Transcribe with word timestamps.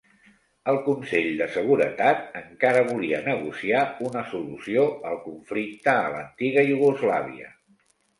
El 0.71 0.77
Consell 0.85 1.25
de 1.41 1.47
Seguretat 1.57 2.23
encara 2.39 2.81
volia 2.87 3.19
negociar 3.27 3.83
una 4.07 4.23
solució 4.31 4.87
al 5.11 5.19
conflicte 5.27 5.93
a 5.93 6.09
l'antiga 6.15 6.65
Iugoslàvia. 6.71 7.53